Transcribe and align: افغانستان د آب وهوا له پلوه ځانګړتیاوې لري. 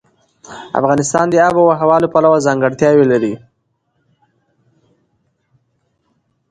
افغانستان 0.79 1.25
د 1.29 1.35
آب 1.47 1.55
وهوا 1.59 1.97
له 2.03 2.07
پلوه 2.13 2.45
ځانګړتیاوې 2.45 3.05
لري. 3.11 3.33